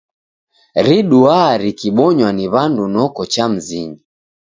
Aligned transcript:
Riduaa 0.85 1.51
rikibonywa 1.63 2.29
ni 2.37 2.45
w'andu 2.53 2.83
noko 2.93 3.21
cha 3.33 3.45
mizinyi. 3.51 3.99